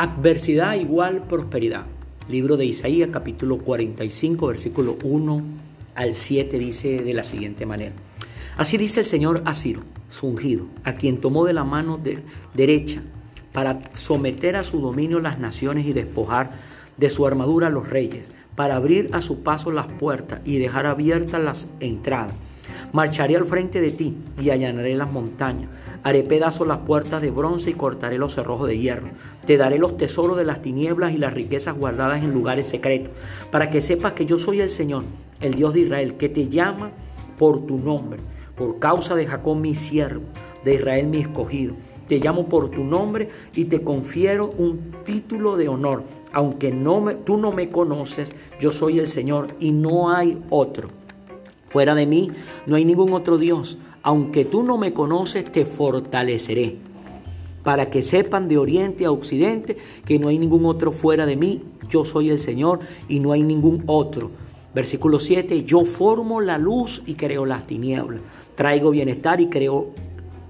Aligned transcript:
Adversidad 0.00 0.76
igual 0.76 1.26
prosperidad. 1.26 1.84
Libro 2.28 2.56
de 2.56 2.64
Isaías 2.64 3.08
capítulo 3.12 3.58
45 3.58 4.46
versículo 4.46 4.96
1 5.02 5.42
al 5.96 6.14
7 6.14 6.56
dice 6.56 7.02
de 7.02 7.14
la 7.14 7.24
siguiente 7.24 7.66
manera. 7.66 7.96
Así 8.56 8.76
dice 8.76 9.00
el 9.00 9.06
Señor 9.06 9.42
a 9.44 9.54
Ciro, 9.54 9.82
su 10.08 10.28
ungido, 10.28 10.66
a 10.84 10.92
quien 10.92 11.20
tomó 11.20 11.44
de 11.46 11.52
la 11.52 11.64
mano 11.64 12.00
derecha 12.54 13.02
para 13.52 13.80
someter 13.92 14.54
a 14.54 14.62
su 14.62 14.80
dominio 14.80 15.18
las 15.18 15.40
naciones 15.40 15.84
y 15.84 15.92
despojar 15.92 16.52
de 16.98 17.10
su 17.10 17.26
armadura 17.26 17.68
a 17.68 17.70
los 17.70 17.88
reyes, 17.88 18.32
para 18.54 18.76
abrir 18.76 19.08
a 19.12 19.22
su 19.22 19.42
paso 19.42 19.70
las 19.70 19.86
puertas 19.86 20.40
y 20.44 20.58
dejar 20.58 20.86
abiertas 20.86 21.42
las 21.42 21.68
entradas. 21.80 22.34
Marcharé 22.92 23.36
al 23.36 23.44
frente 23.44 23.80
de 23.80 23.90
ti 23.90 24.16
y 24.40 24.50
allanaré 24.50 24.94
las 24.96 25.10
montañas. 25.10 25.70
Haré 26.02 26.22
pedazos 26.22 26.66
las 26.66 26.78
puertas 26.78 27.22
de 27.22 27.30
bronce 27.30 27.70
y 27.70 27.74
cortaré 27.74 28.18
los 28.18 28.34
cerrojos 28.34 28.68
de 28.68 28.78
hierro. 28.78 29.08
Te 29.46 29.56
daré 29.56 29.78
los 29.78 29.96
tesoros 29.96 30.36
de 30.36 30.44
las 30.44 30.62
tinieblas 30.62 31.12
y 31.14 31.18
las 31.18 31.34
riquezas 31.34 31.76
guardadas 31.76 32.22
en 32.22 32.32
lugares 32.32 32.66
secretos, 32.66 33.12
para 33.50 33.70
que 33.70 33.80
sepas 33.80 34.12
que 34.12 34.26
yo 34.26 34.38
soy 34.38 34.60
el 34.60 34.68
Señor, 34.68 35.04
el 35.40 35.54
Dios 35.54 35.74
de 35.74 35.80
Israel, 35.80 36.16
que 36.16 36.28
te 36.28 36.48
llama 36.48 36.90
por 37.38 37.66
tu 37.66 37.78
nombre 37.78 38.20
por 38.58 38.80
causa 38.80 39.14
de 39.14 39.24
Jacob 39.24 39.56
mi 39.56 39.74
siervo, 39.74 40.24
de 40.64 40.74
Israel 40.74 41.06
mi 41.06 41.18
escogido. 41.18 41.74
Te 42.08 42.18
llamo 42.18 42.48
por 42.48 42.70
tu 42.70 42.82
nombre 42.82 43.28
y 43.54 43.66
te 43.66 43.82
confiero 43.82 44.50
un 44.58 44.92
título 45.04 45.56
de 45.56 45.68
honor. 45.68 46.02
Aunque 46.32 46.70
no 46.70 47.00
me, 47.00 47.14
tú 47.14 47.36
no 47.36 47.52
me 47.52 47.70
conoces, 47.70 48.34
yo 48.60 48.72
soy 48.72 48.98
el 48.98 49.06
Señor 49.06 49.54
y 49.60 49.72
no 49.72 50.10
hay 50.10 50.42
otro. 50.50 50.90
Fuera 51.68 51.94
de 51.94 52.06
mí 52.06 52.30
no 52.66 52.76
hay 52.76 52.84
ningún 52.84 53.12
otro 53.12 53.38
Dios. 53.38 53.78
Aunque 54.02 54.44
tú 54.44 54.62
no 54.62 54.78
me 54.78 54.92
conoces, 54.92 55.50
te 55.50 55.64
fortaleceré. 55.64 56.76
Para 57.62 57.90
que 57.90 58.02
sepan 58.02 58.48
de 58.48 58.56
oriente 58.56 59.04
a 59.04 59.10
occidente 59.10 59.76
que 60.04 60.18
no 60.18 60.28
hay 60.28 60.38
ningún 60.38 60.64
otro 60.64 60.92
fuera 60.92 61.26
de 61.26 61.36
mí. 61.36 61.62
Yo 61.88 62.04
soy 62.04 62.30
el 62.30 62.38
Señor 62.38 62.80
y 63.08 63.20
no 63.20 63.32
hay 63.32 63.42
ningún 63.42 63.82
otro. 63.86 64.30
Versículo 64.74 65.18
7, 65.18 65.64
yo 65.64 65.84
formo 65.84 66.40
la 66.40 66.56
luz 66.56 67.02
y 67.06 67.14
creo 67.14 67.44
las 67.44 67.66
tinieblas. 67.66 68.20
Traigo 68.54 68.90
bienestar 68.90 69.40
y 69.40 69.48
creo 69.48 69.90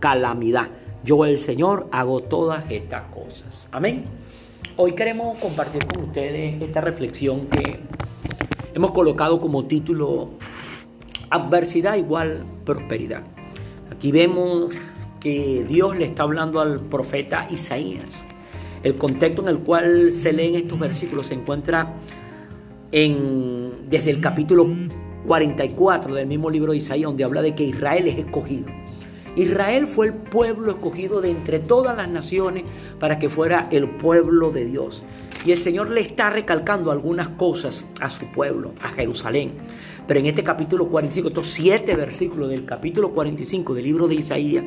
calamidad. 0.01 0.69
Yo 1.05 1.25
el 1.25 1.39
Señor 1.39 1.89
hago 1.93 2.21
todas 2.21 2.71
estas 2.71 3.05
cosas. 3.05 3.69
Amén. 3.73 4.05
Hoy 4.81 4.93
queremos 4.93 5.37
compartir 5.39 5.85
con 5.87 6.05
ustedes 6.05 6.63
esta 6.63 6.81
reflexión 6.81 7.49
que 7.49 7.81
hemos 8.75 8.93
colocado 8.93 9.41
como 9.41 9.67
título 9.67 10.31
Adversidad 11.31 11.97
igual 11.97 12.45
prosperidad. 12.65 13.25
Aquí 13.91 14.13
vemos 14.13 14.79
que 15.19 15.65
Dios 15.69 15.99
le 15.99 16.05
está 16.05 16.23
hablando 16.23 16.61
al 16.61 16.79
profeta 16.79 17.45
Isaías. 17.51 18.25
El 18.85 18.95
contexto 18.95 19.43
en 19.43 19.49
el 19.49 19.59
cual 19.65 20.13
se 20.13 20.33
leen 20.33 20.55
estos 20.55 20.79
versículos 20.79 21.27
se 21.27 21.35
encuentra 21.35 21.97
en, 22.93 23.91
desde 23.91 24.13
el 24.13 24.21
capítulo 24.21 24.69
44 25.27 26.15
del 26.15 26.29
mismo 26.29 26.51
libro 26.51 26.71
de 26.71 26.79
Isaías, 26.79 27.07
donde 27.07 27.25
habla 27.25 27.43
de 27.43 27.53
que 27.53 27.65
Israel 27.65 28.07
es 28.07 28.17
escogido. 28.17 28.69
Israel 29.37 29.87
fue 29.87 30.07
el 30.07 30.15
pueblo 30.15 30.73
escogido 30.73 31.21
de 31.21 31.31
entre 31.31 31.59
todas 31.59 31.97
las 31.97 32.09
naciones 32.09 32.65
para 32.99 33.19
que 33.19 33.31
fuera 33.31 33.69
el 33.71 33.89
pueblo 33.89 34.51
de 34.51 34.65
Dios. 34.65 35.05
Y 35.45 35.53
el 35.53 35.59
Señor 35.59 35.91
le 35.91 36.01
está 36.01 36.31
recalcando 36.31 36.91
algunas 36.91 37.29
cosas 37.29 37.87
a 38.01 38.11
su 38.11 38.27
pueblo, 38.33 38.73
a 38.83 38.89
Jerusalén. 38.89 39.53
Pero 40.09 40.21
en 40.21 40.27
este 40.27 40.43
capítulo 40.43 40.89
45, 40.89 41.29
estos 41.29 41.47
siete 41.47 41.95
versículos 41.95 42.49
del 42.49 42.65
capítulo 42.65 43.13
45 43.13 43.75
del 43.75 43.85
libro 43.85 44.09
de 44.09 44.15
Isaías, 44.17 44.65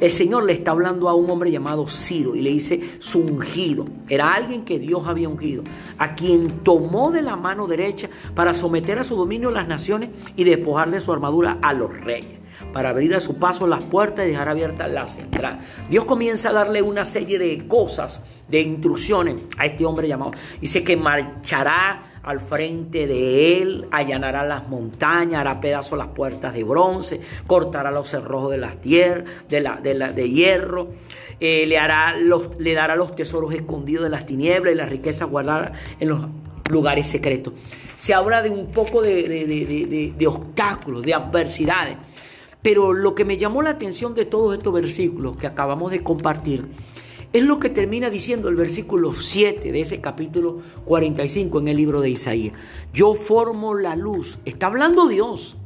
el 0.00 0.10
Señor 0.10 0.44
le 0.44 0.54
está 0.54 0.72
hablando 0.72 1.08
a 1.08 1.14
un 1.14 1.30
hombre 1.30 1.52
llamado 1.52 1.86
Ciro 1.86 2.34
y 2.34 2.42
le 2.42 2.50
dice 2.50 2.80
su 2.98 3.20
ungido. 3.20 3.86
Era 4.08 4.34
alguien 4.34 4.64
que 4.64 4.80
Dios 4.80 5.06
había 5.06 5.28
ungido, 5.28 5.62
a 5.98 6.16
quien 6.16 6.64
tomó 6.64 7.12
de 7.12 7.22
la 7.22 7.36
mano 7.36 7.68
derecha 7.68 8.10
para 8.34 8.52
someter 8.52 8.98
a 8.98 9.04
su 9.04 9.14
dominio 9.14 9.52
las 9.52 9.68
naciones 9.68 10.10
y 10.36 10.42
despojar 10.44 10.90
de 10.90 11.00
su 11.00 11.12
armadura 11.12 11.58
a 11.62 11.72
los 11.72 11.96
reyes 12.00 12.41
para 12.72 12.90
abrir 12.90 13.14
a 13.14 13.20
su 13.20 13.38
paso 13.38 13.66
las 13.66 13.82
puertas 13.82 14.24
y 14.26 14.28
dejar 14.28 14.48
abiertas 14.48 14.90
las 14.90 15.16
entradas. 15.18 15.64
Dios 15.88 16.04
comienza 16.04 16.50
a 16.50 16.52
darle 16.52 16.82
una 16.82 17.04
serie 17.04 17.38
de 17.38 17.66
cosas, 17.66 18.24
de 18.48 18.60
instrucciones 18.60 19.36
a 19.58 19.66
este 19.66 19.84
hombre 19.84 20.08
llamado. 20.08 20.32
Dice 20.60 20.82
que 20.84 20.96
marchará 20.96 22.02
al 22.22 22.40
frente 22.40 23.06
de 23.06 23.60
él, 23.60 23.88
allanará 23.90 24.44
las 24.44 24.68
montañas, 24.68 25.40
hará 25.40 25.60
pedazos 25.60 25.98
las 25.98 26.08
puertas 26.08 26.54
de 26.54 26.64
bronce, 26.64 27.20
cortará 27.46 27.90
los 27.90 28.08
cerrojos 28.08 28.52
de 28.52 28.58
las 28.58 28.80
tierras, 28.80 29.24
de, 29.48 29.60
la, 29.60 29.76
de, 29.80 30.30
hierro. 30.30 30.88
Eh, 31.40 31.66
le, 31.66 31.78
hará 31.78 32.16
los, 32.16 32.50
le 32.58 32.74
dará 32.74 32.94
los 32.94 33.16
tesoros 33.16 33.52
escondidos 33.54 34.04
de 34.04 34.10
las 34.10 34.26
tinieblas 34.26 34.74
y 34.74 34.76
las 34.76 34.90
riquezas 34.90 35.28
guardadas 35.28 35.72
en 35.98 36.08
los 36.08 36.26
lugares 36.70 37.08
secretos. 37.08 37.54
Se 37.96 38.14
habla 38.14 38.42
de 38.42 38.50
un 38.50 38.70
poco 38.70 39.02
de, 39.02 40.14
de 40.16 40.26
obstáculos, 40.26 41.02
de 41.02 41.14
adversidades. 41.14 41.96
Pero 42.62 42.92
lo 42.92 43.14
que 43.14 43.24
me 43.24 43.36
llamó 43.36 43.60
la 43.62 43.70
atención 43.70 44.14
de 44.14 44.24
todos 44.24 44.56
estos 44.56 44.72
versículos 44.72 45.36
que 45.36 45.46
acabamos 45.46 45.90
de 45.90 46.02
compartir 46.02 46.68
es 47.32 47.42
lo 47.42 47.58
que 47.58 47.70
termina 47.70 48.10
diciendo 48.10 48.48
el 48.48 48.56
versículo 48.56 49.12
7 49.12 49.72
de 49.72 49.80
ese 49.80 50.00
capítulo 50.00 50.58
45 50.84 51.60
en 51.60 51.68
el 51.68 51.76
libro 51.76 52.00
de 52.00 52.10
Isaías. 52.10 52.52
Yo 52.92 53.14
formo 53.14 53.74
la 53.74 53.96
luz. 53.96 54.38
Está 54.44 54.66
hablando 54.66 55.08
Dios. 55.08 55.56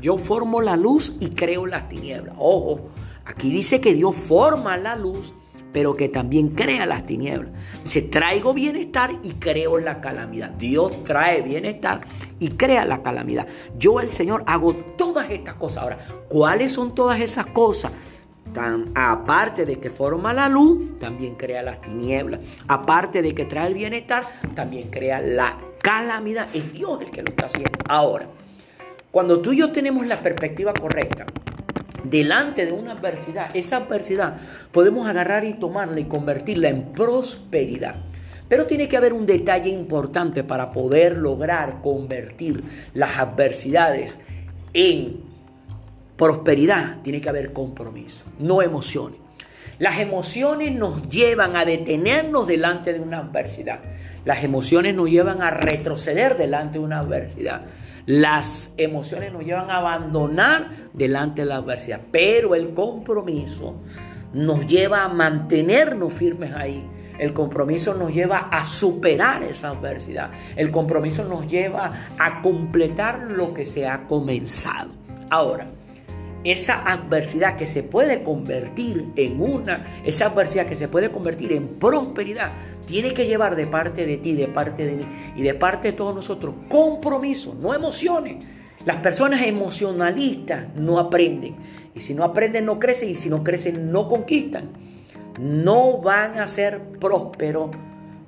Yo 0.00 0.16
formo 0.16 0.62
la 0.62 0.76
luz 0.76 1.14
y 1.20 1.30
creo 1.30 1.66
las 1.66 1.88
tinieblas. 1.88 2.36
Ojo, 2.38 2.80
aquí 3.24 3.50
dice 3.50 3.80
que 3.80 3.94
Dios 3.94 4.14
forma 4.14 4.76
la 4.76 4.94
luz 4.94 5.34
pero 5.72 5.96
que 5.96 6.08
también 6.08 6.50
crea 6.50 6.86
las 6.86 7.06
tinieblas. 7.06 7.52
Dice, 7.84 8.02
traigo 8.02 8.54
bienestar 8.54 9.12
y 9.22 9.32
creo 9.34 9.78
la 9.78 10.00
calamidad. 10.00 10.50
Dios 10.50 11.02
trae 11.04 11.42
bienestar 11.42 12.00
y 12.38 12.48
crea 12.50 12.84
la 12.84 13.02
calamidad. 13.02 13.46
Yo, 13.78 14.00
el 14.00 14.08
Señor, 14.08 14.44
hago 14.46 14.74
todas 14.74 15.30
estas 15.30 15.54
cosas. 15.54 15.82
Ahora, 15.82 15.98
¿cuáles 16.28 16.72
son 16.72 16.94
todas 16.94 17.20
esas 17.20 17.46
cosas? 17.46 17.92
Tan, 18.52 18.90
aparte 18.94 19.66
de 19.66 19.78
que 19.78 19.90
forma 19.90 20.32
la 20.32 20.48
luz, 20.48 20.96
también 20.98 21.34
crea 21.34 21.62
las 21.62 21.82
tinieblas. 21.82 22.40
Aparte 22.66 23.20
de 23.20 23.34
que 23.34 23.44
trae 23.44 23.68
el 23.68 23.74
bienestar, 23.74 24.26
también 24.54 24.88
crea 24.90 25.20
la 25.20 25.58
calamidad. 25.82 26.48
Es 26.54 26.72
Dios 26.72 27.00
el 27.02 27.10
que 27.10 27.22
lo 27.22 27.28
está 27.28 27.46
haciendo. 27.46 27.78
Ahora, 27.88 28.26
cuando 29.10 29.40
tú 29.40 29.52
y 29.52 29.58
yo 29.58 29.70
tenemos 29.70 30.06
la 30.06 30.20
perspectiva 30.20 30.72
correcta, 30.72 31.26
delante 32.04 32.66
de 32.66 32.72
una 32.72 32.92
adversidad, 32.92 33.54
esa 33.54 33.78
adversidad 33.78 34.36
podemos 34.72 35.08
agarrar 35.08 35.44
y 35.44 35.54
tomarla 35.54 36.00
y 36.00 36.04
convertirla 36.04 36.68
en 36.68 36.92
prosperidad. 36.92 37.96
Pero 38.48 38.66
tiene 38.66 38.88
que 38.88 38.96
haber 38.96 39.12
un 39.12 39.26
detalle 39.26 39.70
importante 39.70 40.42
para 40.42 40.72
poder 40.72 41.18
lograr 41.18 41.82
convertir 41.82 42.64
las 42.94 43.18
adversidades 43.18 44.20
en 44.72 45.20
prosperidad. 46.16 47.02
Tiene 47.02 47.20
que 47.20 47.28
haber 47.28 47.52
compromiso, 47.52 48.24
no 48.38 48.62
emociones. 48.62 49.20
Las 49.78 49.98
emociones 50.00 50.74
nos 50.74 51.08
llevan 51.08 51.54
a 51.56 51.64
detenernos 51.64 52.46
delante 52.46 52.92
de 52.92 53.00
una 53.00 53.18
adversidad. 53.18 53.80
Las 54.24 54.44
emociones 54.44 54.94
nos 54.94 55.10
llevan 55.10 55.42
a 55.42 55.50
retroceder 55.50 56.36
delante 56.36 56.78
de 56.78 56.84
una 56.84 57.00
adversidad. 57.00 57.64
Las 58.06 58.72
emociones 58.78 59.32
nos 59.32 59.44
llevan 59.44 59.70
a 59.70 59.78
abandonar 59.78 60.70
delante 60.94 61.42
de 61.42 61.48
la 61.48 61.56
adversidad, 61.56 62.00
pero 62.10 62.54
el 62.54 62.72
compromiso 62.72 63.80
nos 64.32 64.66
lleva 64.66 65.04
a 65.04 65.08
mantenernos 65.08 66.12
firmes 66.12 66.54
ahí. 66.54 66.88
El 67.18 67.32
compromiso 67.32 67.94
nos 67.94 68.12
lleva 68.12 68.48
a 68.50 68.64
superar 68.64 69.42
esa 69.42 69.70
adversidad. 69.70 70.30
El 70.56 70.70
compromiso 70.70 71.24
nos 71.24 71.46
lleva 71.48 71.90
a 72.18 72.40
completar 72.42 73.30
lo 73.30 73.52
que 73.52 73.66
se 73.66 73.88
ha 73.88 74.06
comenzado. 74.06 74.90
Ahora, 75.28 75.66
esa 76.44 76.82
adversidad 76.82 77.56
que 77.56 77.66
se 77.66 77.82
puede 77.82 78.22
convertir 78.22 79.12
en 79.16 79.40
una, 79.40 79.84
esa 80.04 80.26
adversidad 80.26 80.66
que 80.66 80.76
se 80.76 80.88
puede 80.88 81.10
convertir 81.10 81.52
en 81.52 81.68
prosperidad, 81.68 82.52
tiene 82.86 83.12
que 83.12 83.26
llevar 83.26 83.56
de 83.56 83.66
parte 83.66 84.06
de 84.06 84.18
ti, 84.18 84.34
de 84.34 84.48
parte 84.48 84.86
de 84.86 84.96
mí 84.96 85.06
y 85.36 85.42
de 85.42 85.54
parte 85.54 85.88
de 85.88 85.92
todos 85.92 86.14
nosotros 86.14 86.54
compromiso, 86.68 87.56
no 87.60 87.74
emociones. 87.74 88.44
Las 88.84 88.96
personas 88.96 89.42
emocionalistas 89.42 90.74
no 90.74 90.98
aprenden. 90.98 91.56
Y 91.94 92.00
si 92.00 92.14
no 92.14 92.24
aprenden, 92.24 92.64
no 92.64 92.78
crecen. 92.78 93.10
Y 93.10 93.14
si 93.14 93.28
no 93.28 93.42
crecen, 93.42 93.90
no 93.90 94.08
conquistan. 94.08 94.70
No 95.38 95.98
van 96.00 96.38
a 96.38 96.48
ser 96.48 96.80
prósperos 97.00 97.70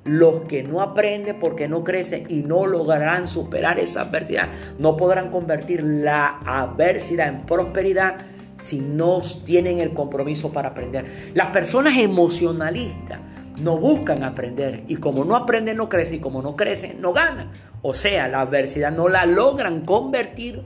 los 0.03 0.41
que 0.41 0.63
no 0.63 0.81
aprenden 0.81 1.39
porque 1.39 1.67
no 1.67 1.83
crecen 1.83 2.25
y 2.27 2.43
no 2.43 2.65
lograrán 2.65 3.27
superar 3.27 3.79
esa 3.79 4.01
adversidad, 4.01 4.49
no 4.79 4.97
podrán 4.97 5.29
convertir 5.29 5.83
la 5.83 6.39
adversidad 6.45 7.27
en 7.27 7.45
prosperidad 7.45 8.17
si 8.55 8.79
no 8.79 9.21
tienen 9.45 9.79
el 9.79 9.93
compromiso 9.93 10.51
para 10.51 10.69
aprender. 10.69 11.05
Las 11.33 11.47
personas 11.47 11.97
emocionalistas 11.97 13.19
no 13.57 13.77
buscan 13.77 14.23
aprender 14.23 14.83
y 14.87 14.95
como 14.95 15.23
no 15.23 15.35
aprenden 15.35 15.77
no 15.77 15.89
crecen 15.89 16.17
y 16.17 16.21
como 16.21 16.41
no 16.41 16.55
crecen 16.55 17.01
no 17.01 17.13
ganan. 17.13 17.51
O 17.81 17.93
sea, 17.93 18.27
la 18.27 18.41
adversidad 18.41 18.91
no 18.91 19.07
la 19.07 19.25
logran 19.25 19.81
convertir 19.81 20.63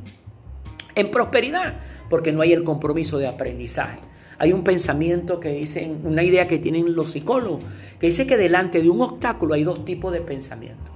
en 0.95 1.11
prosperidad 1.11 1.75
porque 2.09 2.31
no 2.31 2.41
hay 2.41 2.53
el 2.53 2.63
compromiso 2.63 3.17
de 3.17 3.27
aprendizaje. 3.27 3.99
Hay 4.37 4.53
un 4.53 4.63
pensamiento 4.63 5.39
que 5.39 5.49
dicen, 5.49 6.01
una 6.03 6.23
idea 6.23 6.47
que 6.47 6.57
tienen 6.57 6.95
los 6.95 7.11
psicólogos, 7.11 7.63
que 7.99 8.07
dice 8.07 8.27
que 8.27 8.37
delante 8.37 8.81
de 8.81 8.89
un 8.89 9.01
obstáculo 9.01 9.53
hay 9.53 9.63
dos 9.63 9.85
tipos 9.85 10.11
de 10.11 10.21
pensamiento. 10.21 10.91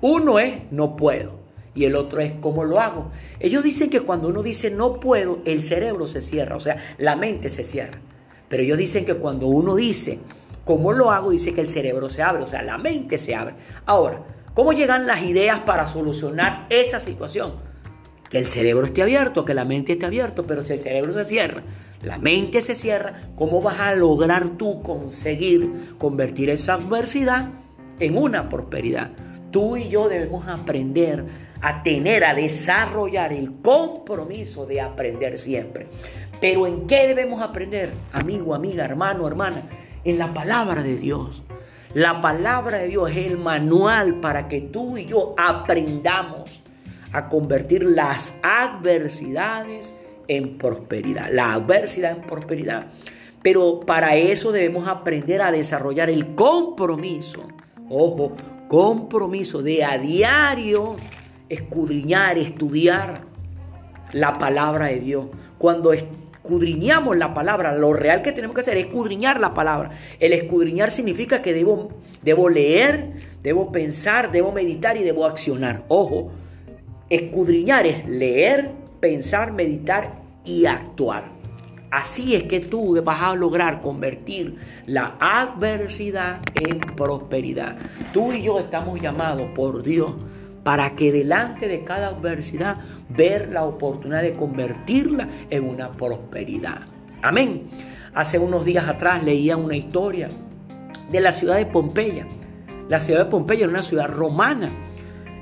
Uno 0.00 0.38
es 0.38 0.70
no 0.70 0.96
puedo 0.96 1.44
y 1.74 1.86
el 1.86 1.96
otro 1.96 2.20
es 2.20 2.32
cómo 2.40 2.64
lo 2.64 2.80
hago. 2.80 3.10
Ellos 3.40 3.62
dicen 3.62 3.90
que 3.90 4.00
cuando 4.00 4.28
uno 4.28 4.42
dice 4.42 4.70
no 4.70 5.00
puedo, 5.00 5.40
el 5.44 5.62
cerebro 5.62 6.06
se 6.06 6.22
cierra, 6.22 6.56
o 6.56 6.60
sea, 6.60 6.76
la 6.98 7.16
mente 7.16 7.50
se 7.50 7.64
cierra. 7.64 8.00
Pero 8.48 8.62
ellos 8.62 8.78
dicen 8.78 9.04
que 9.04 9.14
cuando 9.14 9.48
uno 9.48 9.74
dice 9.74 10.20
cómo 10.64 10.92
lo 10.92 11.10
hago, 11.10 11.30
dice 11.30 11.52
que 11.52 11.60
el 11.60 11.68
cerebro 11.68 12.08
se 12.08 12.22
abre, 12.22 12.42
o 12.42 12.46
sea, 12.46 12.62
la 12.62 12.78
mente 12.78 13.18
se 13.18 13.34
abre. 13.34 13.56
Ahora, 13.86 14.22
¿cómo 14.54 14.72
llegan 14.72 15.06
las 15.06 15.22
ideas 15.22 15.60
para 15.60 15.86
solucionar 15.86 16.66
esa 16.70 17.00
situación? 17.00 17.73
Que 18.34 18.40
el 18.40 18.48
cerebro 18.48 18.84
esté 18.84 19.00
abierto, 19.00 19.44
que 19.44 19.54
la 19.54 19.64
mente 19.64 19.92
esté 19.92 20.06
abierta, 20.06 20.42
pero 20.42 20.62
si 20.62 20.72
el 20.72 20.82
cerebro 20.82 21.12
se 21.12 21.24
cierra, 21.24 21.62
la 22.02 22.18
mente 22.18 22.62
se 22.62 22.74
cierra, 22.74 23.30
¿cómo 23.36 23.62
vas 23.62 23.78
a 23.78 23.94
lograr 23.94 24.48
tú 24.58 24.82
conseguir 24.82 25.94
convertir 25.98 26.50
esa 26.50 26.74
adversidad 26.74 27.50
en 28.00 28.18
una 28.18 28.48
prosperidad? 28.48 29.12
Tú 29.52 29.76
y 29.76 29.88
yo 29.88 30.08
debemos 30.08 30.48
aprender 30.48 31.24
a 31.60 31.84
tener, 31.84 32.24
a 32.24 32.34
desarrollar 32.34 33.32
el 33.32 33.52
compromiso 33.62 34.66
de 34.66 34.80
aprender 34.80 35.38
siempre. 35.38 35.86
Pero 36.40 36.66
¿en 36.66 36.88
qué 36.88 37.06
debemos 37.06 37.40
aprender, 37.40 37.92
amigo, 38.10 38.52
amiga, 38.52 38.84
hermano, 38.84 39.28
hermana? 39.28 39.62
En 40.02 40.18
la 40.18 40.34
palabra 40.34 40.82
de 40.82 40.96
Dios. 40.96 41.44
La 41.94 42.20
palabra 42.20 42.78
de 42.78 42.88
Dios 42.88 43.12
es 43.12 43.28
el 43.28 43.38
manual 43.38 44.18
para 44.18 44.48
que 44.48 44.60
tú 44.60 44.98
y 44.98 45.06
yo 45.06 45.36
aprendamos 45.38 46.64
a 47.14 47.28
convertir 47.28 47.84
las 47.84 48.34
adversidades 48.42 49.94
en 50.28 50.58
prosperidad. 50.58 51.30
La 51.30 51.54
adversidad 51.54 52.12
en 52.12 52.22
prosperidad. 52.22 52.86
Pero 53.42 53.80
para 53.80 54.16
eso 54.16 54.52
debemos 54.52 54.88
aprender 54.88 55.40
a 55.40 55.52
desarrollar 55.52 56.10
el 56.10 56.34
compromiso. 56.34 57.46
Ojo, 57.88 58.32
compromiso 58.68 59.62
de 59.62 59.84
a 59.84 59.98
diario 59.98 60.96
escudriñar, 61.48 62.36
estudiar 62.38 63.22
la 64.12 64.38
palabra 64.38 64.86
de 64.86 65.00
Dios. 65.00 65.26
Cuando 65.58 65.92
escudriñamos 65.92 67.16
la 67.16 67.34
palabra, 67.34 67.76
lo 67.76 67.92
real 67.92 68.22
que 68.22 68.32
tenemos 68.32 68.54
que 68.54 68.62
hacer 68.62 68.76
es 68.76 68.86
escudriñar 68.86 69.38
la 69.38 69.54
palabra. 69.54 69.90
El 70.18 70.32
escudriñar 70.32 70.90
significa 70.90 71.42
que 71.42 71.52
debo, 71.52 71.90
debo 72.22 72.48
leer, 72.48 73.12
debo 73.42 73.70
pensar, 73.70 74.32
debo 74.32 74.52
meditar 74.52 74.96
y 74.96 75.02
debo 75.02 75.26
accionar. 75.26 75.84
Ojo, 75.88 76.30
escudriñar 77.10 77.86
es 77.86 78.06
leer, 78.06 78.72
pensar, 79.00 79.52
meditar 79.52 80.22
y 80.44 80.66
actuar. 80.66 81.24
Así 81.90 82.34
es 82.34 82.44
que 82.44 82.58
tú 82.58 83.00
vas 83.04 83.22
a 83.22 83.34
lograr 83.36 83.80
convertir 83.80 84.56
la 84.86 85.16
adversidad 85.20 86.40
en 86.56 86.80
prosperidad. 86.80 87.76
Tú 88.12 88.32
y 88.32 88.42
yo 88.42 88.58
estamos 88.58 89.00
llamados 89.00 89.48
por 89.54 89.82
Dios 89.84 90.12
para 90.64 90.96
que 90.96 91.12
delante 91.12 91.68
de 91.68 91.84
cada 91.84 92.08
adversidad 92.08 92.78
ver 93.10 93.50
la 93.50 93.64
oportunidad 93.64 94.22
de 94.22 94.34
convertirla 94.34 95.28
en 95.50 95.68
una 95.68 95.92
prosperidad. 95.92 96.80
Amén. 97.22 97.68
Hace 98.14 98.38
unos 98.38 98.64
días 98.64 98.88
atrás 98.88 99.22
leía 99.22 99.56
una 99.56 99.76
historia 99.76 100.30
de 101.12 101.20
la 101.20 101.32
ciudad 101.32 101.56
de 101.56 101.66
Pompeya. 101.66 102.26
La 102.88 102.98
ciudad 102.98 103.20
de 103.20 103.30
Pompeya 103.30 103.64
era 103.64 103.70
una 103.70 103.82
ciudad 103.82 104.08
romana. 104.08 104.72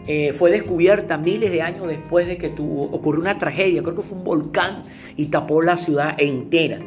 Eh, 0.07 0.33
fue 0.33 0.51
descubierta 0.51 1.17
miles 1.17 1.53
de 1.53 1.63
años 1.63 1.87
después 1.87 2.27
de 2.27 2.37
que 2.37 2.49
ocurrió 2.59 3.21
una 3.21 3.39
tragedia. 3.39 3.83
Creo 3.83 3.95
que 3.95 4.03
fue 4.03 4.19
un 4.19 4.25
volcán 4.25 4.85
y 5.17 5.27
tapó 5.27 5.63
la 5.63 5.77
ciudad 5.77 6.15
entera 6.19 6.81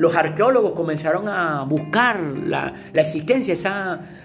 los 0.00 0.16
arqueólogos 0.16 0.72
comenzaron 0.72 1.28
a 1.28 1.62
buscar 1.64 2.18
la, 2.46 2.72
existencia 2.94 3.52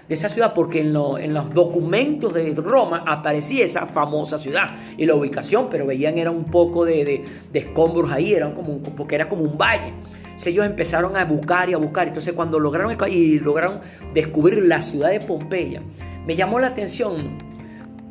de 0.08 0.14
esa, 0.14 0.28
ciudad 0.30 0.54
porque 0.54 0.80
en, 0.80 0.94
los 0.94 1.52
documentos 1.52 2.32
de 2.32 2.54
Roma 2.54 3.04
aparecía 3.06 3.66
esa 3.66 3.86
famosa 3.86 4.38
ciudad 4.38 4.70
y 4.96 5.04
la 5.04 5.14
ubicación, 5.14 5.68
pero 5.70 5.84
veían 5.84 6.16
era 6.16 6.30
un 6.30 6.44
poco 6.46 6.86
de, 6.86 7.22
escombros 7.52 8.10
ahí, 8.10 8.32
era 8.32 8.54
como 8.54 8.78
porque 8.78 9.16
era 9.16 9.28
como 9.28 9.42
un 9.42 9.58
valle. 9.58 9.92
Entonces 10.24 10.46
ellos 10.46 10.64
empezaron 10.64 11.14
a 11.14 11.26
buscar 11.26 11.68
y 11.68 11.74
a 11.74 11.76
buscar. 11.76 12.08
Entonces 12.08 12.32
cuando 12.32 12.58
lograron, 12.58 12.96
y 13.10 13.38
lograron 13.38 13.80
descubrir 14.14 14.64
la 14.64 14.80
ciudad 14.80 15.10
de 15.10 15.20
Pompeya, 15.20 15.82
me 16.26 16.36
llamó 16.36 16.58
la 16.58 16.68
atención 16.68 17.36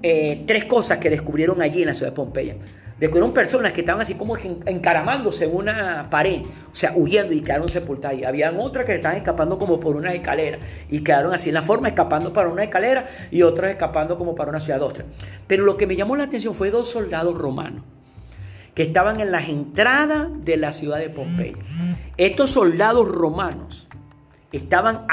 eh, 0.07 0.43
tres 0.45 0.65
cosas 0.65 0.99
que 0.99 1.09
descubrieron 1.09 1.63
allí 1.63 1.81
en 1.81 1.87
la 1.87 1.93
ciudad 1.95 2.11
de 2.11 2.15
Pompeya 2.15 2.55
descubrieron 2.99 3.33
personas 3.33 3.73
que 3.73 3.81
estaban 3.81 4.01
así 4.01 4.13
como 4.13 4.37
encaramándose 4.37 5.45
en 5.45 5.55
una 5.55 6.09
pared, 6.09 6.41
o 6.43 6.75
sea, 6.75 6.93
huyendo 6.95 7.33
y 7.33 7.41
quedaron 7.41 7.67
sepultadas. 7.67 8.19
Y 8.19 8.23
habían 8.23 8.59
otras 8.59 8.85
que 8.85 8.93
estaban 8.95 9.17
escapando 9.17 9.57
como 9.57 9.79
por 9.79 9.95
una 9.95 10.13
escalera 10.13 10.59
y 10.89 11.01
quedaron 11.01 11.33
así 11.33 11.49
en 11.49 11.55
la 11.55 11.61
forma, 11.61 11.87
escapando 11.87 12.31
para 12.31 12.49
una 12.49 12.63
escalera 12.63 13.05
y 13.31 13.41
otras 13.41 13.71
escapando 13.71 14.17
como 14.17 14.35
para 14.35 14.51
una 14.51 14.59
ciudad 14.59 14.81
otra. 14.81 15.05
Pero 15.47 15.65
lo 15.65 15.75
que 15.75 15.87
me 15.87 15.95
llamó 15.95 16.15
la 16.15 16.25
atención 16.25 16.53
fue 16.53 16.69
dos 16.69 16.89
soldados 16.89 17.35
romanos 17.35 17.83
que 18.75 18.83
estaban 18.83 19.21
en 19.21 19.31
las 19.31 19.49
entradas 19.49 20.27
de 20.43 20.57
la 20.57 20.71
ciudad 20.71 20.99
de 20.99 21.09
Pompeya. 21.09 21.55
Estos 22.17 22.51
soldados 22.51 23.07
romanos 23.07 23.84
estaban 24.51 25.05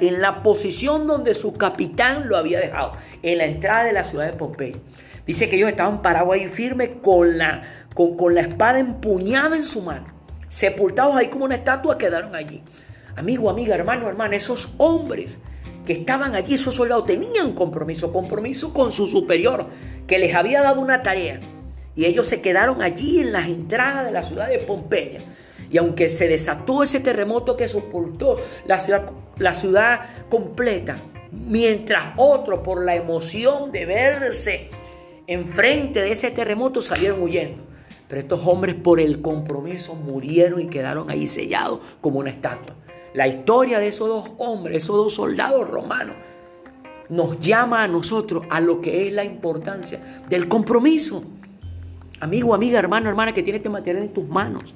en 0.00 0.20
la 0.20 0.42
posición 0.42 1.06
donde 1.06 1.34
su 1.34 1.52
capitán 1.52 2.28
lo 2.28 2.36
había 2.36 2.60
dejado, 2.60 2.92
en 3.22 3.38
la 3.38 3.44
entrada 3.44 3.84
de 3.84 3.92
la 3.92 4.04
ciudad 4.04 4.26
de 4.26 4.32
Pompeya. 4.32 4.78
Dice 5.26 5.48
que 5.48 5.56
ellos 5.56 5.68
estaban 5.68 6.02
parados 6.02 6.32
ahí 6.32 6.48
firmes 6.48 6.90
con 7.02 7.38
la, 7.38 7.62
con, 7.94 8.16
con 8.16 8.34
la 8.34 8.40
espada 8.40 8.78
empuñada 8.78 9.56
en 9.56 9.62
su 9.62 9.82
mano. 9.82 10.06
Sepultados 10.48 11.14
ahí 11.14 11.28
como 11.28 11.44
una 11.44 11.54
estatua 11.54 11.98
quedaron 11.98 12.34
allí. 12.34 12.62
Amigo, 13.16 13.50
amiga, 13.50 13.74
hermano, 13.74 14.08
hermana, 14.08 14.36
esos 14.36 14.74
hombres 14.78 15.40
que 15.86 15.92
estaban 15.92 16.34
allí, 16.34 16.54
esos 16.54 16.74
soldados, 16.74 17.06
tenían 17.06 17.52
compromiso, 17.52 18.12
compromiso 18.12 18.72
con 18.72 18.92
su 18.92 19.06
superior, 19.06 19.68
que 20.06 20.18
les 20.18 20.34
había 20.34 20.62
dado 20.62 20.80
una 20.80 21.02
tarea. 21.02 21.40
Y 21.96 22.04
ellos 22.04 22.26
se 22.26 22.40
quedaron 22.40 22.82
allí 22.82 23.20
en 23.20 23.32
las 23.32 23.46
entradas 23.46 24.06
de 24.06 24.12
la 24.12 24.22
ciudad 24.22 24.48
de 24.48 24.58
Pompeya. 24.58 25.22
Y 25.70 25.78
aunque 25.78 26.08
se 26.08 26.28
desató 26.28 26.82
ese 26.82 27.00
terremoto 27.00 27.56
que 27.56 27.68
sepultó 27.68 28.38
la 28.66 28.78
ciudad, 28.78 29.10
la 29.38 29.52
ciudad 29.52 30.00
completa, 30.28 31.00
mientras 31.30 32.12
otros, 32.16 32.60
por 32.60 32.84
la 32.84 32.96
emoción 32.96 33.70
de 33.72 33.86
verse 33.86 34.70
enfrente 35.26 36.02
de 36.02 36.12
ese 36.12 36.30
terremoto 36.32 36.82
salieron 36.82 37.22
huyendo. 37.22 37.62
Pero 38.08 38.22
estos 38.22 38.40
hombres 38.44 38.74
por 38.74 39.00
el 39.00 39.22
compromiso 39.22 39.94
murieron 39.94 40.60
y 40.60 40.66
quedaron 40.66 41.08
ahí 41.08 41.28
sellados 41.28 41.78
como 42.00 42.18
una 42.18 42.30
estatua. 42.30 42.74
La 43.14 43.28
historia 43.28 43.78
de 43.78 43.86
esos 43.86 44.08
dos 44.08 44.30
hombres, 44.38 44.78
esos 44.78 44.96
dos 44.96 45.14
soldados 45.14 45.68
romanos, 45.68 46.16
nos 47.08 47.38
llama 47.38 47.84
a 47.84 47.88
nosotros 47.88 48.44
a 48.50 48.60
lo 48.60 48.80
que 48.80 49.06
es 49.06 49.12
la 49.12 49.24
importancia 49.24 50.00
del 50.28 50.48
compromiso. 50.48 51.22
Amigo, 52.20 52.54
amiga, 52.54 52.78
hermano, 52.78 53.08
hermana 53.08 53.32
que 53.32 53.42
tiene 53.42 53.58
este 53.58 53.68
material 53.68 54.04
en 54.04 54.12
tus 54.12 54.28
manos. 54.28 54.74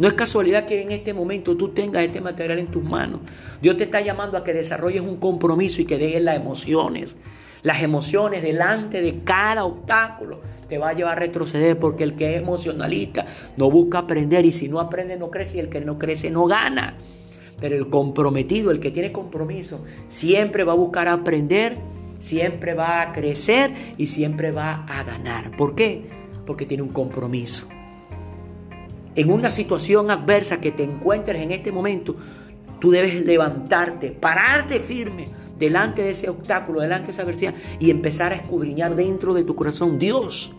No 0.00 0.08
es 0.08 0.14
casualidad 0.14 0.64
que 0.64 0.80
en 0.80 0.92
este 0.92 1.12
momento 1.12 1.58
tú 1.58 1.68
tengas 1.68 2.02
este 2.02 2.22
material 2.22 2.58
en 2.58 2.68
tus 2.68 2.82
manos. 2.82 3.20
Dios 3.60 3.76
te 3.76 3.84
está 3.84 4.00
llamando 4.00 4.38
a 4.38 4.44
que 4.44 4.54
desarrolles 4.54 5.02
un 5.02 5.16
compromiso 5.16 5.82
y 5.82 5.84
que 5.84 5.98
dejes 5.98 6.22
las 6.22 6.36
emociones. 6.36 7.18
Las 7.62 7.82
emociones 7.82 8.42
delante 8.42 9.02
de 9.02 9.20
cada 9.20 9.66
obstáculo 9.66 10.40
te 10.68 10.78
va 10.78 10.88
a 10.88 10.92
llevar 10.94 11.18
a 11.18 11.20
retroceder 11.20 11.78
porque 11.78 12.04
el 12.04 12.16
que 12.16 12.34
es 12.34 12.40
emocionalista 12.40 13.26
no 13.58 13.70
busca 13.70 13.98
aprender 13.98 14.46
y 14.46 14.52
si 14.52 14.70
no 14.70 14.80
aprende 14.80 15.18
no 15.18 15.30
crece 15.30 15.58
y 15.58 15.60
el 15.60 15.68
que 15.68 15.82
no 15.82 15.98
crece 15.98 16.30
no 16.30 16.46
gana. 16.46 16.96
Pero 17.60 17.76
el 17.76 17.90
comprometido, 17.90 18.70
el 18.70 18.80
que 18.80 18.90
tiene 18.90 19.12
compromiso, 19.12 19.84
siempre 20.06 20.64
va 20.64 20.72
a 20.72 20.76
buscar 20.76 21.08
aprender, 21.08 21.76
siempre 22.18 22.72
va 22.72 23.02
a 23.02 23.12
crecer 23.12 23.74
y 23.98 24.06
siempre 24.06 24.50
va 24.50 24.86
a 24.86 25.02
ganar. 25.04 25.54
¿Por 25.58 25.74
qué? 25.74 26.08
Porque 26.46 26.64
tiene 26.64 26.84
un 26.84 26.88
compromiso. 26.88 27.68
En 29.16 29.30
una 29.30 29.50
situación 29.50 30.10
adversa 30.10 30.60
que 30.60 30.70
te 30.70 30.84
encuentres 30.84 31.42
en 31.42 31.50
este 31.50 31.72
momento, 31.72 32.16
tú 32.78 32.90
debes 32.90 33.24
levantarte, 33.24 34.12
pararte 34.12 34.78
firme 34.78 35.28
delante 35.58 36.02
de 36.02 36.10
ese 36.10 36.28
obstáculo, 36.28 36.80
delante 36.80 37.06
de 37.06 37.12
esa 37.12 37.22
adversidad 37.22 37.54
y 37.80 37.90
empezar 37.90 38.32
a 38.32 38.36
escudriñar 38.36 38.94
dentro 38.94 39.34
de 39.34 39.44
tu 39.44 39.54
corazón, 39.56 39.98
Dios, 39.98 40.52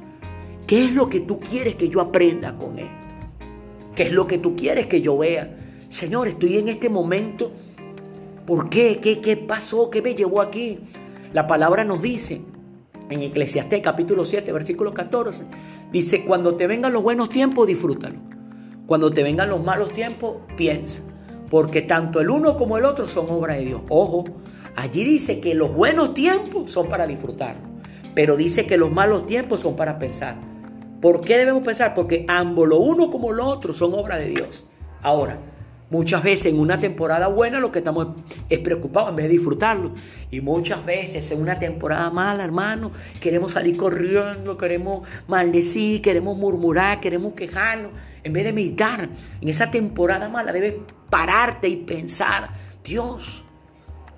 ¿qué 0.68 0.86
es 0.86 0.94
lo 0.94 1.10
que 1.10 1.22
tú 1.22 1.40
quieres 1.40 1.76
que 1.76 1.90
yo 1.90 2.02
aprenda 2.02 2.54
con 2.56 2.78
esto? 2.78 2.92
¿Qué 3.96 4.04
es 4.04 4.12
lo 4.12 4.28
que 4.28 4.38
tú 4.38 4.56
quieres 4.56 4.88
que 4.88 5.02
yo 5.02 5.18
vea? 5.18 5.56
Señor, 5.90 6.28
estoy 6.28 6.58
en 6.58 6.70
este 6.70 6.90
momento. 6.90 7.52
¿Por 8.46 8.70
qué? 8.70 9.00
¿Qué, 9.02 9.20
qué 9.22 9.38
pasó? 9.38 9.90
¿Qué 9.90 10.02
me 10.02 10.16
llevó 10.16 10.42
aquí? 10.42 10.80
La 11.34 11.48
palabra 11.48 11.84
nos 11.84 12.02
dice 12.02 12.42
en 13.10 13.22
Eclesiastés 13.22 13.82
capítulo 13.82 14.24
7, 14.24 14.52
versículo 14.52 14.94
14, 14.94 15.46
dice, 15.92 16.24
cuando 16.24 16.56
te 16.56 16.68
vengan 16.68 16.94
los 16.94 17.04
buenos 17.04 17.30
tiempos, 17.30 17.68
disfrútalo. 17.68 18.31
Cuando 18.92 19.10
te 19.10 19.24
vengan 19.24 19.50
los 19.50 19.64
malos 19.64 19.94
tiempos, 19.94 20.36
piensa. 20.58 21.04
Porque 21.50 21.82
tanto 21.82 22.20
el 22.20 22.30
uno 22.30 22.58
como 22.58 22.78
el 22.78 22.84
otro 22.84 23.08
son 23.08 23.28
obra 23.30 23.54
de 23.54 23.64
Dios. 23.64 23.82
Ojo, 23.88 24.26
Allí 24.76 25.06
dice 25.06 25.40
que 25.40 25.56
los 25.56 25.74
buenos 25.74 26.14
tiempos 26.14 26.72
son 26.72 26.90
para 26.90 27.08
disfrutar, 27.08 27.56
pero 28.14 28.36
dice 28.36 28.68
que 28.68 28.76
los 28.76 28.92
malos 28.92 29.28
tiempos 29.28 29.62
son 29.62 29.78
para 29.78 29.98
pensar. 29.98 30.36
¿Por 31.00 31.22
qué 31.22 31.38
debemos 31.38 31.64
pensar? 31.64 31.94
Porque 31.94 32.26
ambos, 32.28 32.68
lo 32.68 32.80
uno 32.80 33.10
como 33.10 33.32
lo 33.32 33.46
otro, 33.46 33.74
son 33.74 33.94
obra 33.94 34.18
de 34.18 34.28
Dios. 34.28 34.68
Ahora, 35.02 35.40
Muchas 35.90 36.24
veces 36.24 36.54
en 36.54 36.58
una 36.58 36.80
temporada 36.80 37.28
buena 37.28 37.60
lo 37.60 37.70
que 37.74 37.80
estamos 37.80 38.08
es 38.48 38.60
preocupados 38.60 39.10
en 39.10 39.18
vez 39.18 39.26
de 39.26 39.34
disfrutarlo. 39.34 39.94
Y 40.32 40.40
muchas 40.40 40.86
veces 40.86 41.30
en 41.32 41.42
una 41.42 41.60
temporada 41.60 42.10
mala, 42.10 42.46
hermano, 42.46 42.92
queremos 43.20 43.52
salir 43.52 43.76
corriendo, 43.76 44.58
queremos 44.58 45.06
maldecir, 45.28 46.02
queremos 46.02 46.38
murmurar, 46.38 47.02
queremos 47.02 47.34
quejarnos. 47.34 47.92
En 48.24 48.34
vez 48.34 48.44
de 48.44 48.54
meditar 48.54 49.10
en 49.42 49.50
esa 49.50 49.72
temporada 49.72 50.30
mala, 50.30 50.52
debes 50.52 50.76
pararte 51.10 51.68
y 51.68 51.78
pensar, 51.78 52.52
Dios, 52.84 53.44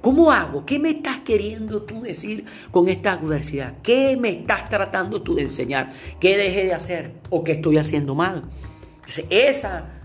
¿cómo 0.02 0.32
hago? 0.32 0.66
¿Qué 0.66 0.80
me 0.80 0.90
estás 0.90 1.20
queriendo 1.20 1.84
tú 1.84 2.02
decir 2.02 2.46
con 2.72 2.90
esta 2.90 3.14
adversidad? 3.14 3.76
¿Qué 3.82 4.18
me 4.18 4.30
estás 4.30 4.70
tratando 4.70 5.22
tú 5.22 5.36
de 5.36 5.44
enseñar? 5.44 5.92
¿Qué 6.20 6.38
dejé 6.38 6.66
de 6.66 6.74
hacer 6.74 7.16
o 7.30 7.44
qué 7.44 7.54
estoy 7.54 7.78
haciendo 7.78 8.16
mal? 8.16 8.50
esa 9.30 10.03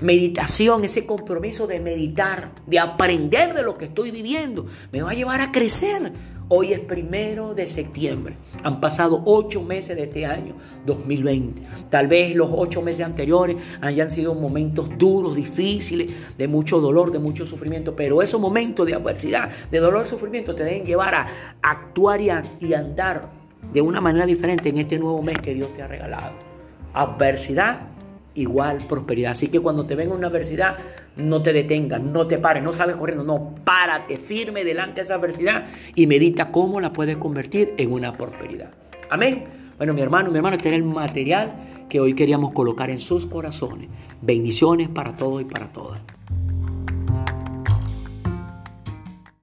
meditación, 0.00 0.84
ese 0.84 1.06
compromiso 1.06 1.66
de 1.66 1.80
meditar, 1.80 2.52
de 2.66 2.78
aprender 2.78 3.54
de 3.54 3.62
lo 3.62 3.76
que 3.76 3.86
estoy 3.86 4.10
viviendo, 4.10 4.66
me 4.92 5.02
va 5.02 5.10
a 5.10 5.14
llevar 5.14 5.40
a 5.40 5.52
crecer. 5.52 6.12
Hoy 6.52 6.72
es 6.72 6.80
primero 6.80 7.54
de 7.54 7.68
septiembre. 7.68 8.34
Han 8.64 8.80
pasado 8.80 9.22
ocho 9.24 9.62
meses 9.62 9.94
de 9.94 10.02
este 10.02 10.26
año 10.26 10.56
2020. 10.84 11.62
Tal 11.90 12.08
vez 12.08 12.34
los 12.34 12.50
ocho 12.52 12.82
meses 12.82 13.06
anteriores 13.06 13.56
hayan 13.80 14.10
sido 14.10 14.34
momentos 14.34 14.90
duros, 14.98 15.36
difíciles, 15.36 16.08
de 16.36 16.48
mucho 16.48 16.80
dolor, 16.80 17.12
de 17.12 17.20
mucho 17.20 17.46
sufrimiento. 17.46 17.94
Pero 17.94 18.20
esos 18.20 18.40
momentos 18.40 18.84
de 18.84 18.94
adversidad, 18.94 19.48
de 19.70 19.78
dolor 19.78 20.06
sufrimiento 20.06 20.56
te 20.56 20.64
deben 20.64 20.84
llevar 20.84 21.14
a 21.14 21.28
actuar 21.62 22.20
y 22.20 22.72
andar 22.74 23.30
de 23.72 23.80
una 23.80 24.00
manera 24.00 24.26
diferente 24.26 24.70
en 24.70 24.78
este 24.78 24.98
nuevo 24.98 25.22
mes 25.22 25.38
que 25.38 25.54
Dios 25.54 25.72
te 25.72 25.82
ha 25.82 25.86
regalado. 25.86 26.32
Adversidad 26.94 27.90
igual 28.34 28.86
prosperidad. 28.86 29.32
Así 29.32 29.48
que 29.48 29.60
cuando 29.60 29.86
te 29.86 29.94
venga 29.94 30.14
una 30.14 30.28
adversidad, 30.28 30.76
no 31.16 31.42
te 31.42 31.52
detengas, 31.52 32.00
no 32.00 32.26
te 32.26 32.38
pares, 32.38 32.62
no 32.62 32.72
salgas 32.72 32.96
corriendo, 32.96 33.24
no, 33.24 33.54
párate 33.64 34.16
firme 34.16 34.64
delante 34.64 34.96
de 34.96 35.02
esa 35.02 35.14
adversidad 35.14 35.66
y 35.94 36.06
medita 36.06 36.50
cómo 36.50 36.80
la 36.80 36.92
puedes 36.92 37.16
convertir 37.16 37.74
en 37.76 37.92
una 37.92 38.16
prosperidad. 38.16 38.70
Amén. 39.10 39.44
Bueno, 39.76 39.94
mi 39.94 40.02
hermano, 40.02 40.30
mi 40.30 40.36
hermano, 40.36 40.56
este 40.56 40.68
es 40.68 40.74
el 40.74 40.84
material 40.84 41.54
que 41.88 42.00
hoy 42.00 42.14
queríamos 42.14 42.52
colocar 42.52 42.90
en 42.90 43.00
sus 43.00 43.26
corazones. 43.26 43.88
Bendiciones 44.20 44.88
para 44.88 45.16
todos 45.16 45.40
y 45.40 45.46
para 45.46 45.72
todas. 45.72 46.00